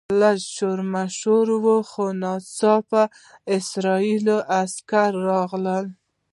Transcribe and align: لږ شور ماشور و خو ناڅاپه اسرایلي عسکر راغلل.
لږ 0.21 0.39
شور 0.55 0.79
ماشور 0.93 1.47
و 1.63 1.65
خو 1.89 2.05
ناڅاپه 2.23 3.03
اسرایلي 3.55 4.37
عسکر 4.61 5.11
راغلل. 5.29 5.85